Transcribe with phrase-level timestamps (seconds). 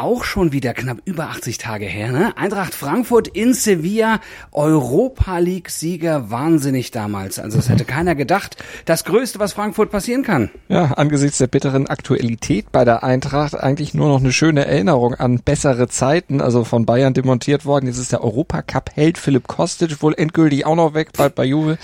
[0.00, 2.36] auch schon wieder knapp über 80 Tage her, ne?
[2.36, 7.38] Eintracht Frankfurt in Sevilla, Europa League Sieger, wahnsinnig damals.
[7.38, 8.56] Also es hätte keiner gedacht.
[8.86, 10.50] Das Größte, was Frankfurt passieren kann.
[10.68, 15.40] Ja, angesichts der bitteren Aktualität bei der Eintracht eigentlich nur noch eine schöne Erinnerung an
[15.40, 17.86] bessere Zeiten, also von Bayern demontiert worden.
[17.86, 21.78] Jetzt ist der Europacup-Held Philipp Kostic wohl endgültig auch noch weg, bald bei Juve.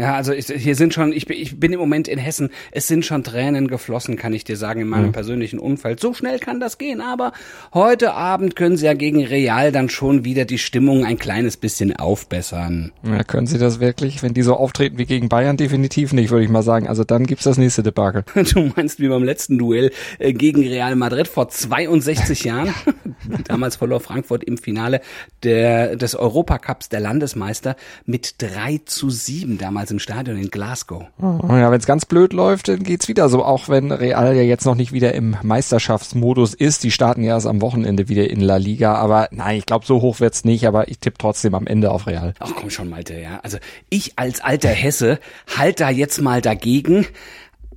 [0.00, 3.04] Ja, also ich, hier sind schon, ich, ich bin im Moment in Hessen, es sind
[3.04, 5.12] schon Tränen geflossen, kann ich dir sagen, in meinem mhm.
[5.12, 6.00] persönlichen Umfeld.
[6.00, 7.32] So schnell kann das gehen, aber
[7.74, 11.94] heute Abend können sie ja gegen Real dann schon wieder die Stimmung ein kleines bisschen
[11.94, 12.92] aufbessern.
[13.02, 14.22] Ja, können sie das wirklich?
[14.22, 16.88] Wenn die so auftreten wie gegen Bayern, definitiv nicht, würde ich mal sagen.
[16.88, 18.24] Also dann gibt's das nächste Debakel.
[18.54, 22.74] Du meinst wie beim letzten Duell äh, gegen Real Madrid vor 62 Jahren?
[23.44, 25.02] Damals verlor Frankfurt im Finale
[25.42, 31.04] der, des Europacups der Landesmeister mit 3 zu 7 damals im Stadion in Glasgow.
[31.20, 34.42] Oh, ja, wenn es ganz blöd läuft, dann geht's wieder so, auch wenn Real ja
[34.42, 36.84] jetzt noch nicht wieder im Meisterschaftsmodus ist.
[36.84, 40.00] Die starten ja erst am Wochenende wieder in La Liga, aber nein, ich glaube, so
[40.00, 42.34] hoch wird's nicht, aber ich tippe trotzdem am Ende auf Real.
[42.38, 43.40] Ach komm schon, Malte, ja.
[43.42, 45.18] Also ich als alter Hesse
[45.56, 47.06] halt da jetzt mal dagegen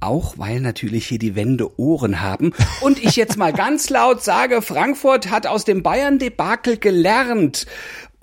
[0.04, 2.54] auch weil natürlich hier die Wände Ohren haben.
[2.82, 7.66] Und ich jetzt mal ganz laut sage, Frankfurt hat aus dem Bayern-Debakel gelernt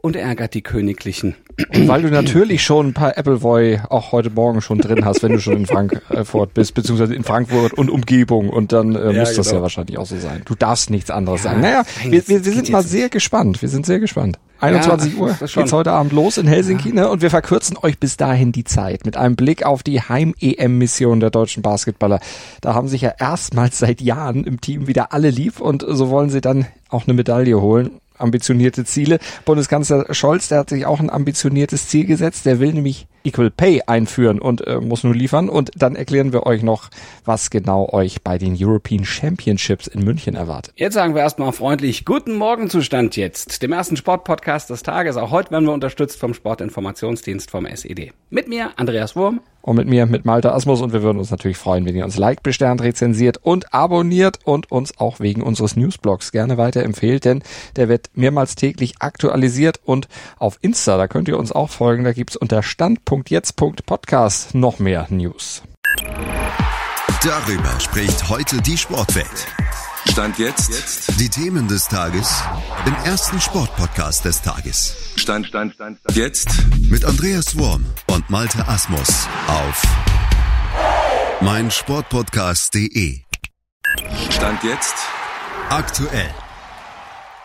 [0.03, 1.37] und ärgert die Königlichen.
[1.75, 5.33] Und weil du natürlich schon ein paar Appleboy auch heute Morgen schon drin hast, wenn
[5.33, 8.51] du schon in Frankfurt bist, beziehungsweise in Frankfurt und Umgebung.
[8.51, 9.59] Und dann äh, ja, muss das genau.
[9.59, 10.43] ja wahrscheinlich auch so sein.
[10.45, 11.63] Du darfst nichts anderes ja, sagen.
[11.63, 13.63] Naja, wir, wir, wir sind mal sehr gespannt.
[13.63, 14.39] Wir sind sehr gespannt.
[14.61, 17.09] 21 ja, Uhr geht's heute Abend los in Helsinki, ne?
[17.09, 21.31] Und wir verkürzen euch bis dahin die Zeit mit einem Blick auf die Heim-EM-Mission der
[21.31, 22.21] deutschen Basketballer.
[22.61, 26.29] Da haben sich ja erstmals seit Jahren im Team wieder alle lieb und so wollen
[26.29, 29.19] sie dann auch eine Medaille holen ambitionierte Ziele.
[29.45, 32.47] Bundeskanzler Scholz, der hat sich auch ein ambitioniertes Ziel gesetzt.
[32.47, 35.49] Der will nämlich Equal Pay einführen und äh, muss nur liefern.
[35.49, 36.89] Und dann erklären wir euch noch,
[37.25, 40.75] was genau euch bei den European Championships in München erwartet.
[40.77, 45.17] Jetzt sagen wir erstmal freundlich Guten Morgen Zustand jetzt, dem ersten Sportpodcast des Tages.
[45.17, 48.13] Auch heute werden wir unterstützt vom Sportinformationsdienst vom SED.
[48.31, 50.81] Mit mir Andreas Wurm und mit mir, mit Malte Asmus.
[50.81, 54.71] Und wir würden uns natürlich freuen, wenn ihr uns liked, besternt, rezensiert und abonniert und
[54.71, 57.43] uns auch wegen unseres Newsblogs gerne weiterempfehlt, denn
[57.77, 62.13] der wird mehrmals täglich aktualisiert und auf Insta, da könnt ihr uns auch folgen, da
[62.13, 62.63] gibt's unter
[63.11, 65.63] stand.jetzt.podcast noch mehr News.
[67.25, 69.47] Darüber spricht heute die Sportwelt.
[70.09, 71.19] Stand jetzt.
[71.21, 72.43] Die Themen des Tages
[72.87, 74.97] im ersten Sportpodcast des Tages.
[75.17, 76.17] Stand, Stand, Stand, Stand.
[76.17, 76.49] Jetzt.
[76.89, 79.83] Mit Andreas Worm und Malte Asmus auf
[81.41, 83.23] meinsportpodcast.de.
[84.31, 84.95] Stand jetzt.
[85.69, 86.31] Aktuell.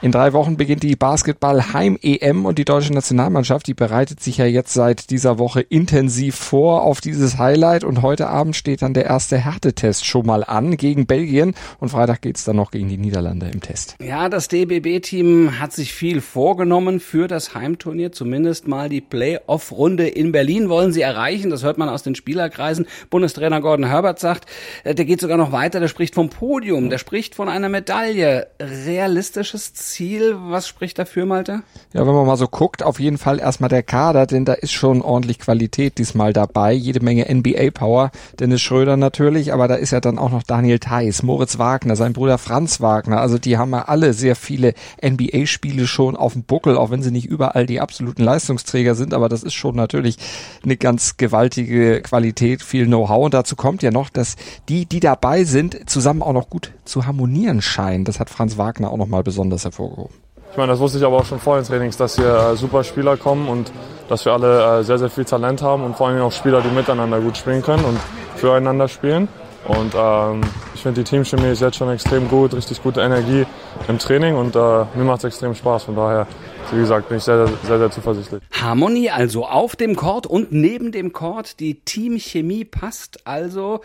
[0.02, 4.74] In drei Wochen beginnt die Basketball-Heim-EM und die deutsche Nationalmannschaft, die bereitet sich ja jetzt
[4.74, 9.38] seit dieser Woche intensiv vor auf dieses Highlight und heute Abend steht dann der erste
[9.38, 13.62] Härtetest schon mal an gegen Belgien und Freitag geht's dann noch gegen die Niederlande im
[13.62, 13.96] Test.
[14.02, 20.34] Ja, das DBB-Team hat sich viel vorgenommen für das Heimturnier, zumindest mal die Playoff-Runde in
[20.34, 22.86] Berlin wollen sie erreichen, das hört man aus den Spielerkreisen.
[23.10, 24.46] Bundestrainer Gordon Herbert sagt,
[24.84, 28.48] äh, der geht sogar noch weiter, der spricht vom Podium, der spricht von einer Medaille.
[28.60, 30.36] Realistisches Ziel Ziel.
[30.48, 31.62] Was spricht dafür, Malte?
[31.94, 34.74] Ja, wenn man mal so guckt, auf jeden Fall erstmal der Kader, denn da ist
[34.74, 36.74] schon ordentlich Qualität diesmal dabei.
[36.74, 38.12] Jede Menge NBA-Power.
[38.40, 42.14] Dennis Schröder natürlich, aber da ist ja dann auch noch Daniel Theiss, Moritz Wagner, sein
[42.14, 43.22] Bruder Franz Wagner.
[43.22, 44.74] Also die haben ja alle sehr viele
[45.04, 49.14] NBA-Spiele schon auf dem Buckel, auch wenn sie nicht überall die absoluten Leistungsträger sind.
[49.14, 50.18] Aber das ist schon natürlich
[50.64, 53.26] eine ganz gewaltige Qualität, viel Know-how.
[53.26, 54.36] Und dazu kommt ja noch, dass
[54.68, 58.04] die, die dabei sind, zusammen auch noch gut zu harmonieren scheinen.
[58.04, 60.16] Das hat Franz Wagner auch noch mal besonders hervorgehoben hervorgehoben.
[60.52, 62.84] Ich meine, das wusste ich aber auch schon vor den Trainings, dass hier äh, super
[62.84, 63.72] Spieler kommen und
[64.08, 66.70] dass wir alle äh, sehr, sehr viel Talent haben und vor allem auch Spieler, die
[66.70, 68.00] miteinander gut spielen können und
[68.38, 69.28] füreinander spielen.
[69.68, 70.42] Und ähm,
[70.76, 73.46] ich finde, die Teamchemie ist jetzt schon extrem gut, richtig gute Energie
[73.88, 75.86] im Training und äh, mir macht es extrem Spaß.
[75.86, 76.28] Von daher,
[76.72, 78.44] wie gesagt, bin ich sehr, sehr, sehr, sehr zuversichtlich.
[78.52, 81.60] Harmonie also auf dem Court und neben dem Court.
[81.60, 83.82] Die Teamchemie passt also.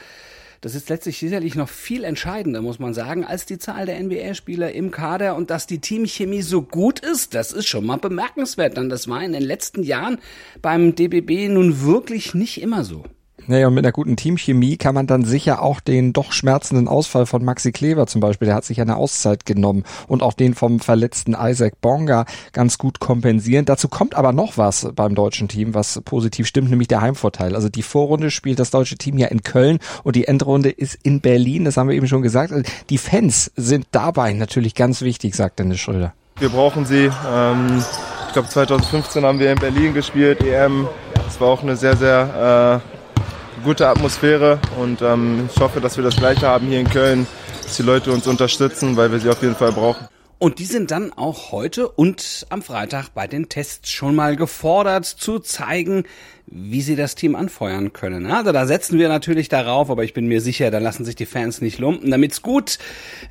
[0.62, 4.72] Das ist letztlich sicherlich noch viel entscheidender, muss man sagen, als die Zahl der NBA-Spieler
[4.72, 8.76] im Kader und dass die Teamchemie so gut ist, das ist schon mal bemerkenswert.
[8.76, 10.18] Denn das war in den letzten Jahren
[10.60, 13.04] beim DBB nun wirklich nicht immer so.
[13.50, 17.26] Naja, und mit einer guten Teamchemie kann man dann sicher auch den doch schmerzenden Ausfall
[17.26, 20.78] von Maxi Kleber zum Beispiel, der hat sich eine Auszeit genommen und auch den vom
[20.78, 23.64] verletzten Isaac Bonga ganz gut kompensieren.
[23.64, 27.56] Dazu kommt aber noch was beim deutschen Team, was positiv stimmt, nämlich der Heimvorteil.
[27.56, 31.20] Also die Vorrunde spielt das deutsche Team ja in Köln und die Endrunde ist in
[31.20, 32.52] Berlin, das haben wir eben schon gesagt.
[32.88, 36.14] Die Fans sind dabei natürlich ganz wichtig, sagt Dennis Schröder.
[36.38, 37.10] Wir brauchen sie.
[37.28, 37.82] Ähm,
[38.28, 40.86] ich glaube 2015 haben wir in Berlin gespielt, EM.
[41.26, 42.99] Es war auch eine sehr, sehr äh,
[43.64, 47.26] gute Atmosphäre und ähm, ich hoffe, dass wir das Gleiche haben hier in Köln,
[47.62, 50.08] dass die Leute uns unterstützen, weil wir sie auf jeden Fall brauchen.
[50.38, 55.04] Und die sind dann auch heute und am Freitag bei den Tests schon mal gefordert
[55.04, 56.04] zu zeigen,
[56.50, 58.26] wie sie das Team anfeuern können.
[58.26, 61.26] Also da setzen wir natürlich darauf, aber ich bin mir sicher, da lassen sich die
[61.26, 62.10] Fans nicht lumpen.
[62.10, 62.78] Damit's gut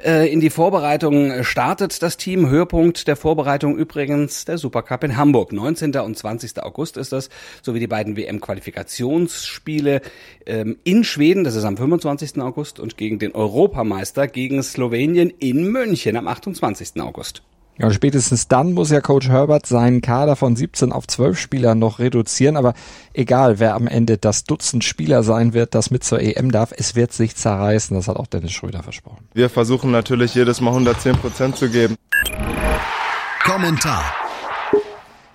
[0.04, 2.50] äh, in die Vorbereitung startet das Team.
[2.50, 5.52] Höhepunkt der Vorbereitung übrigens der Supercup in Hamburg.
[5.52, 5.96] 19.
[5.98, 6.64] und 20.
[6.64, 7.30] August ist das,
[7.62, 10.02] sowie die beiden WM-Qualifikationsspiele
[10.46, 12.42] ähm, in Schweden, das ist am 25.
[12.42, 17.02] August, und gegen den Europameister gegen Slowenien in München am 28.
[17.02, 17.44] August.
[17.80, 21.76] Ja, und spätestens dann muss ja Coach Herbert seinen Kader von 17 auf 12 Spieler
[21.76, 22.58] noch reduzieren.
[22.58, 22.74] Aber
[23.14, 26.96] egal, wer am Ende das Dutzend Spieler sein wird, das mit zur EM darf, es
[26.96, 27.96] wird sich zerreißen.
[27.96, 29.30] Das hat auch Dennis Schröder versprochen.
[29.34, 31.96] Wir versuchen natürlich jedes Mal 110 Prozent zu geben.
[33.46, 34.19] Kommentar.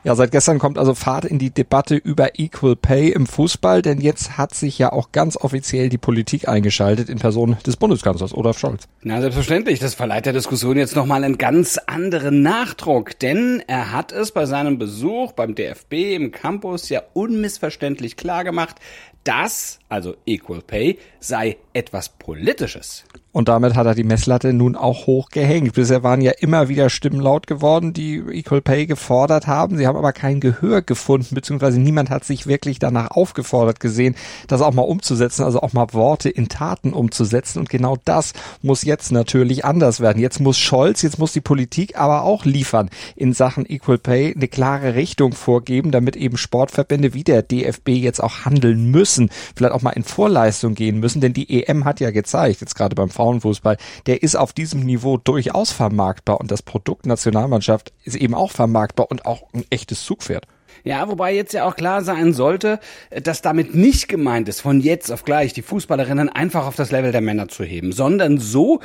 [0.05, 4.03] Ja, seit gestern kommt also Fahrt in die Debatte über Equal Pay im Fußball, denn
[4.03, 8.59] jetzt hat sich ja auch ganz offiziell die Politik eingeschaltet in Person des Bundeskanzlers Olaf
[8.59, 8.87] Scholz.
[9.01, 9.79] Na, selbstverständlich.
[9.79, 14.45] Das verleiht der Diskussion jetzt nochmal einen ganz anderen Nachdruck, denn er hat es bei
[14.45, 18.77] seinem Besuch beim DFB im Campus ja unmissverständlich klar gemacht,
[19.25, 23.05] das, also Equal Pay, sei etwas Politisches.
[23.35, 25.73] Und damit hat er die Messlatte nun auch hoch gehängt.
[25.73, 29.77] Bisher waren ja immer wieder Stimmen laut geworden, die Equal Pay gefordert haben.
[29.77, 34.15] Sie haben aber kein Gehör gefunden, beziehungsweise niemand hat sich wirklich danach aufgefordert gesehen,
[34.47, 37.59] das auch mal umzusetzen, also auch mal Worte in Taten umzusetzen.
[37.59, 40.23] Und genau das muss jetzt natürlich anders werden.
[40.23, 44.47] Jetzt muss Scholz, jetzt muss die Politik aber auch liefern in Sachen Equal Pay, eine
[44.47, 49.83] klare Richtung vorgeben, damit eben Sportverbände wie der DFB jetzt auch handeln müssen, vielleicht auch
[49.83, 53.79] mal in Vorleistung gehen müssen, denn die EM hat ja gezeigt, jetzt gerade beim Frauenfußball,
[54.05, 59.11] der ist auf diesem Niveau durchaus vermarktbar und das Produkt Nationalmannschaft ist eben auch vermarktbar
[59.11, 60.47] und auch ein echtes Zugpferd.
[60.83, 62.81] Ja, wobei jetzt ja auch klar sein sollte,
[63.23, 67.13] dass damit nicht gemeint ist, von jetzt auf gleich die Fußballerinnen einfach auf das Level
[67.13, 68.81] der Männer zu heben, sondern so,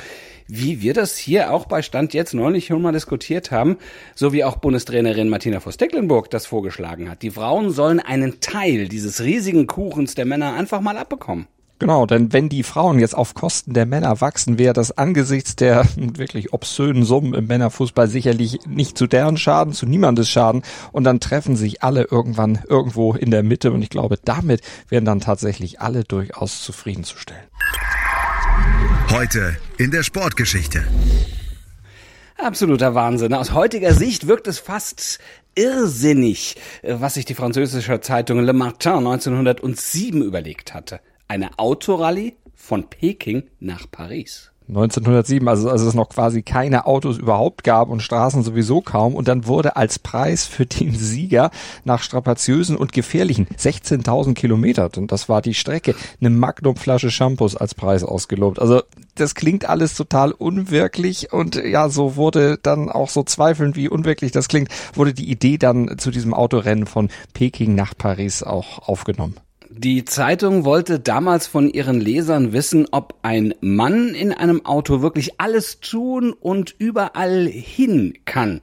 [0.46, 3.76] wie wir das hier auch bei Stand jetzt neulich schon mal diskutiert haben,
[4.14, 7.20] so wie auch Bundestrainerin Martina Voss-Tecklenburg das vorgeschlagen hat.
[7.20, 11.46] Die Frauen sollen einen Teil dieses riesigen Kuchens der Männer einfach mal abbekommen.
[11.80, 15.86] Genau, denn wenn die Frauen jetzt auf Kosten der Männer wachsen, wäre das angesichts der
[15.96, 20.62] wirklich obszönen Summen im Männerfußball sicherlich nicht zu deren Schaden, zu niemandes Schaden.
[20.92, 23.72] Und dann treffen sich alle irgendwann irgendwo in der Mitte.
[23.72, 24.60] Und ich glaube, damit
[24.90, 27.44] werden dann tatsächlich alle durchaus zufriedenzustellen.
[29.10, 30.84] Heute in der Sportgeschichte.
[32.36, 33.32] Absoluter Wahnsinn.
[33.32, 35.18] Aus heutiger Sicht wirkt es fast
[35.54, 41.00] irrsinnig, was sich die französische Zeitung Le Martin 1907 überlegt hatte
[41.30, 44.50] eine Autorallye von Peking nach Paris.
[44.66, 49.14] 1907, also als es noch quasi keine Autos überhaupt gab und Straßen sowieso kaum.
[49.14, 51.50] Und dann wurde als Preis für den Sieger
[51.84, 57.74] nach strapaziösen und gefährlichen 16.000 Kilometer, und das war die Strecke, eine Magnumflasche Shampoos als
[57.74, 58.58] Preis ausgelobt.
[58.58, 58.82] Also
[59.14, 64.32] das klingt alles total unwirklich und ja, so wurde dann auch so zweifelnd, wie unwirklich
[64.32, 69.36] das klingt, wurde die Idee dann zu diesem Autorennen von Peking nach Paris auch aufgenommen.
[69.72, 75.40] Die Zeitung wollte damals von ihren Lesern wissen, ob ein Mann in einem Auto wirklich
[75.40, 78.62] alles tun und überall hin kann.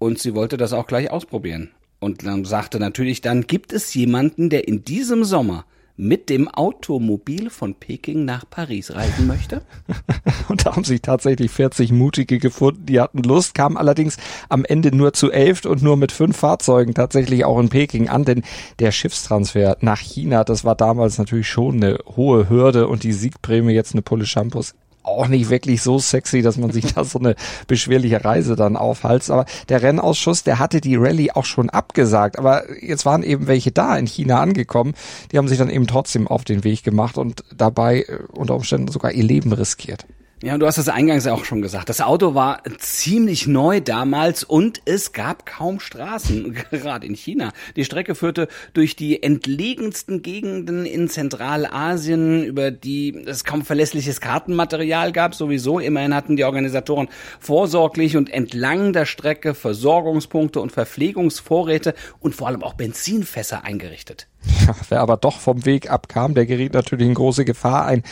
[0.00, 1.70] Und sie wollte das auch gleich ausprobieren.
[2.00, 7.50] Und dann sagte natürlich dann, gibt es jemanden, der in diesem Sommer mit dem Automobil
[7.50, 9.62] von Peking nach Paris reisen möchte.
[10.48, 14.16] und da haben sich tatsächlich 40 Mutige gefunden, die hatten Lust, kamen allerdings
[14.48, 18.24] am Ende nur zu elf und nur mit fünf Fahrzeugen tatsächlich auch in Peking an,
[18.24, 18.42] denn
[18.80, 23.72] der Schiffstransfer nach China, das war damals natürlich schon eine hohe Hürde und die Siegprämie
[23.72, 24.74] jetzt eine Pulle Shampoos
[25.04, 29.30] auch nicht wirklich so sexy, dass man sich da so eine beschwerliche Reise dann aufhalst.
[29.30, 32.38] Aber der Rennausschuss, der hatte die Rallye auch schon abgesagt.
[32.38, 34.94] Aber jetzt waren eben welche da in China angekommen.
[35.30, 38.88] Die haben sich dann eben trotzdem auf den Weg gemacht und dabei äh, unter Umständen
[38.88, 40.06] sogar ihr Leben riskiert.
[40.42, 41.88] Ja, du hast es eingangs auch schon gesagt.
[41.88, 47.52] Das Auto war ziemlich neu damals und es gab kaum Straßen, gerade in China.
[47.76, 55.12] Die Strecke führte durch die entlegensten Gegenden in Zentralasien, über die es kaum verlässliches Kartenmaterial
[55.12, 55.78] gab, sowieso.
[55.78, 62.62] Immerhin hatten die Organisatoren vorsorglich und entlang der Strecke Versorgungspunkte und Verpflegungsvorräte und vor allem
[62.62, 64.26] auch Benzinfässer eingerichtet.
[64.66, 67.86] Ja, wer aber doch vom Weg abkam, der geriet natürlich in große Gefahr.
[67.86, 68.02] Ein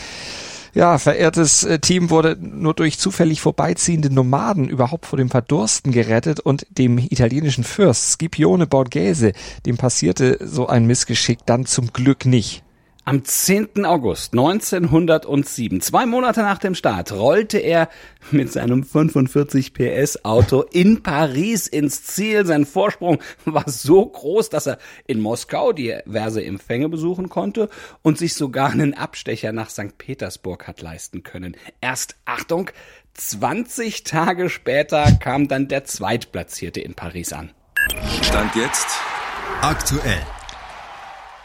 [0.74, 6.40] ja, verehrtes äh, Team wurde nur durch zufällig vorbeiziehende Nomaden überhaupt vor dem Verdursten gerettet
[6.40, 9.32] und dem italienischen Fürst Scipione Borghese,
[9.66, 12.62] dem passierte so ein Missgeschick dann zum Glück nicht.
[13.04, 13.84] Am 10.
[13.84, 17.88] August 1907, zwei Monate nach dem Start, rollte er
[18.30, 22.46] mit seinem 45 PS Auto in Paris ins Ziel.
[22.46, 24.78] Sein Vorsprung war so groß, dass er
[25.08, 27.68] in Moskau diverse Empfänge besuchen konnte
[28.02, 29.98] und sich sogar einen Abstecher nach St.
[29.98, 31.56] Petersburg hat leisten können.
[31.80, 32.70] Erst Achtung,
[33.14, 37.50] 20 Tage später kam dann der Zweitplatzierte in Paris an.
[38.22, 38.86] Stand jetzt
[39.60, 40.22] aktuell.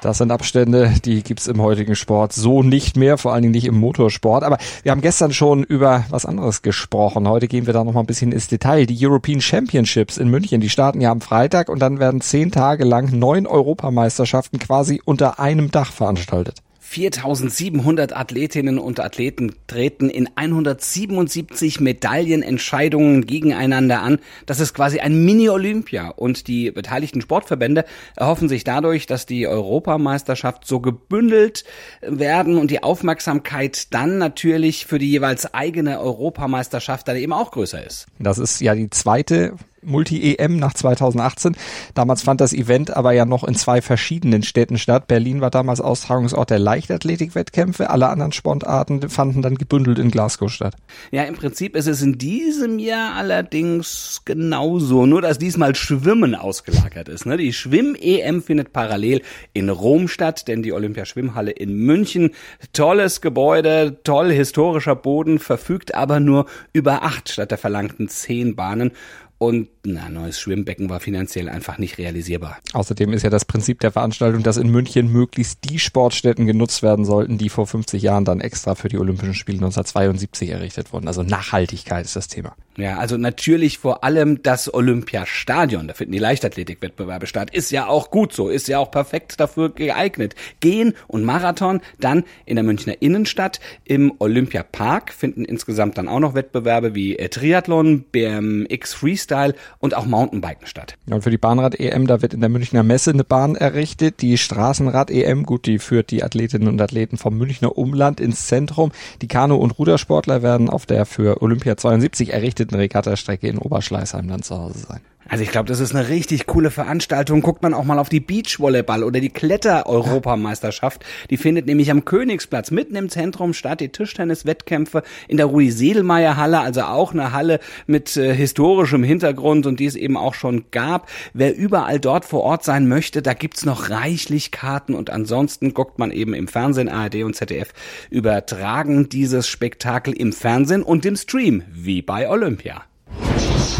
[0.01, 3.65] Das sind Abstände, die gibt's im heutigen Sport so nicht mehr, vor allen Dingen nicht
[3.65, 4.43] im Motorsport.
[4.43, 7.27] Aber wir haben gestern schon über was anderes gesprochen.
[7.27, 8.85] Heute gehen wir da noch mal ein bisschen ins Detail.
[8.85, 12.83] Die European Championships in München, die starten ja am Freitag und dann werden zehn Tage
[12.83, 16.61] lang neun Europameisterschaften quasi unter einem Dach veranstaltet.
[16.89, 24.19] 4700 Athletinnen und Athleten treten in 177 Medaillenentscheidungen gegeneinander an.
[24.45, 27.83] Das ist quasi ein Mini-Olympia und die beteiligten Sportverbände
[28.15, 31.65] erhoffen sich dadurch, dass die Europameisterschaft so gebündelt
[32.01, 37.85] werden und die Aufmerksamkeit dann natürlich für die jeweils eigene Europameisterschaft dann eben auch größer
[37.85, 38.07] ist.
[38.17, 39.55] Das ist ja die zweite
[39.87, 41.55] Multi-EM nach 2018.
[41.93, 45.07] Damals fand das Event aber ja noch in zwei verschiedenen Städten statt.
[45.07, 47.89] Berlin war damals Austragungsort der Leichtathletik-Wettkämpfe.
[47.89, 50.75] Alle anderen Sportarten fanden dann gebündelt in Glasgow statt.
[51.11, 55.05] Ja, im Prinzip ist es in diesem Jahr allerdings genauso.
[55.05, 57.25] Nur, dass diesmal Schwimmen ausgelagert ist.
[57.25, 57.37] Ne?
[57.37, 59.21] Die Schwimm-EM findet parallel
[59.53, 62.31] in Rom statt, denn die Olympiaschwimmhalle in München,
[62.73, 68.91] tolles Gebäude, toll historischer Boden, verfügt aber nur über acht statt der verlangten zehn Bahnen.
[69.39, 72.57] Und ein neues Schwimmbecken war finanziell einfach nicht realisierbar.
[72.73, 77.05] Außerdem ist ja das Prinzip der Veranstaltung, dass in München möglichst die Sportstätten genutzt werden
[77.05, 81.07] sollten, die vor 50 Jahren dann extra für die Olympischen Spiele 1972 errichtet wurden.
[81.07, 82.55] Also Nachhaltigkeit ist das Thema.
[82.77, 85.87] Ja, also natürlich vor allem das Olympiastadion.
[85.87, 87.49] Da finden die Leichtathletikwettbewerbe statt.
[87.51, 90.35] Ist ja auch gut so, ist ja auch perfekt dafür geeignet.
[90.59, 93.59] Gehen und Marathon dann in der Münchner Innenstadt.
[93.83, 100.05] Im Olympiapark finden insgesamt dann auch noch Wettbewerbe wie äh, Triathlon, BMX Freestyle und auch
[100.05, 100.97] Mountainbiken statt.
[101.07, 104.21] Ja, und für die Bahnrad-EM, da wird in der Münchner Messe eine Bahn errichtet.
[104.21, 108.91] Die Straßenrad-EM, gut, die führt die Athletinnen und Athleten vom Münchner Umland ins Zentrum.
[109.23, 114.27] Die Kanu- und Rudersportler werden auf der für Olympia 72 errichteten beliebten Regattastrecke in Oberschleißheim
[114.27, 115.01] dann zu Hause sein.
[115.29, 117.41] Also ich glaube, das ist eine richtig coole Veranstaltung.
[117.41, 121.05] Guckt man auch mal auf die Beachvolleyball oder die Kletter-Europameisterschaft.
[121.29, 123.81] Die findet nämlich am Königsplatz mitten im Zentrum statt.
[123.81, 129.85] Die Tischtennis-Wettkämpfe in der Rudi-Sedelmeier-Halle, also auch eine Halle mit äh, historischem Hintergrund und die
[129.85, 131.09] es eben auch schon gab.
[131.33, 135.99] Wer überall dort vor Ort sein möchte, da gibt's noch reichlich Karten und ansonsten guckt
[135.99, 137.73] man eben im Fernsehen, ARD und ZDF
[138.09, 142.83] übertragen dieses Spektakel im Fernsehen und im Stream, wie bei Olympia.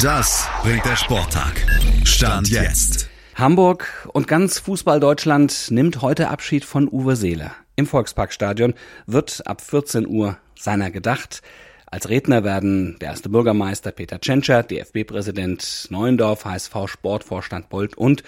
[0.02, 1.66] Das bringt der Sporttag.
[2.04, 3.10] Stand jetzt.
[3.34, 7.56] Hamburg und ganz Fußball Deutschland nimmt heute Abschied von Uwe Seeler.
[7.76, 8.76] Im Volksparkstadion
[9.08, 11.42] wird ab 14 Uhr seiner gedacht.
[11.88, 18.22] Als Redner werden der erste Bürgermeister Peter Tschentscher, DFB-Präsident Neuendorf, HSV-Sportvorstand Bolt und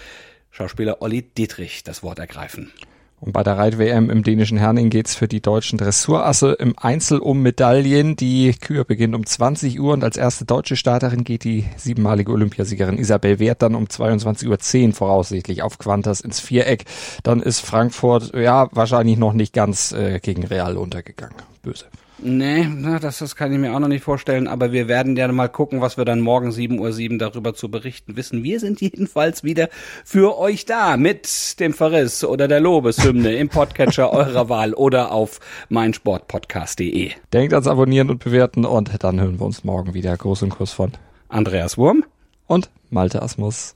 [0.49, 2.73] Schauspieler Olli Dietrich das Wort ergreifen.
[3.21, 7.41] Und bei der Reit-WM im dänischen Herning geht's für die deutschen Dressurasse im Einzel um
[7.41, 8.15] Medaillen.
[8.15, 12.97] Die Kür beginnt um 20 Uhr und als erste deutsche Starterin geht die siebenmalige Olympiasiegerin
[12.97, 16.85] Isabel Wert dann um 22.10 Uhr voraussichtlich auf Quantas ins Viereck.
[17.23, 21.35] Dann ist Frankfurt ja wahrscheinlich noch nicht ganz äh, gegen Real untergegangen.
[21.61, 21.85] Böse.
[22.21, 25.27] Nee, na, das, das kann ich mir auch noch nicht vorstellen, aber wir werden ja
[25.29, 28.43] mal gucken, was wir dann morgen 7.07 Uhr darüber zu berichten wissen.
[28.43, 29.69] Wir sind jedenfalls wieder
[30.03, 35.39] für euch da mit dem Verriss oder der Lobeshymne im Podcatcher eurer Wahl oder auf
[35.69, 37.11] meinsportpodcast.de.
[37.31, 40.15] Denkt ans Abonnieren und Bewerten und dann hören wir uns morgen wieder.
[40.17, 40.91] Großen Kuss von
[41.29, 42.03] Andreas Wurm
[42.47, 43.75] und Malte Asmus.